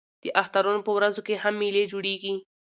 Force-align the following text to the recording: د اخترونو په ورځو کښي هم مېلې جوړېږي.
د 0.23 0.25
اخترونو 0.41 0.81
په 0.85 0.91
ورځو 0.97 1.21
کښي 1.27 1.35
هم 1.43 1.53
مېلې 1.61 1.83
جوړېږي. 1.91 2.33